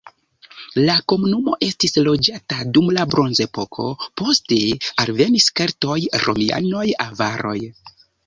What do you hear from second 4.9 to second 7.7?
alvenis keltoj, romianoj, avaroj.